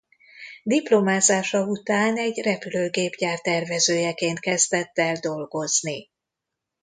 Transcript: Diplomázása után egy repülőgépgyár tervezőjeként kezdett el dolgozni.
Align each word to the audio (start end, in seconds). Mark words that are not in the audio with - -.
Diplomázása 0.63 1.65
után 1.65 2.17
egy 2.17 2.37
repülőgépgyár 2.43 3.39
tervezőjeként 3.39 4.39
kezdett 4.39 4.97
el 4.97 5.15
dolgozni. 5.15 6.09